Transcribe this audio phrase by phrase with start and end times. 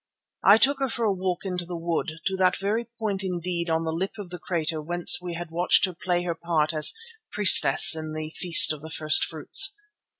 [0.43, 3.83] I took her for a walk in the wood, to that very point indeed on
[3.83, 6.95] the lip of the crater whence we had watched her play her part as
[7.31, 9.77] priestess at the Feast of the First fruits.